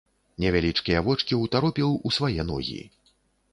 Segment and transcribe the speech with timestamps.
[0.43, 2.81] Невялічкія вочкі ўтаропіў у свае ногі.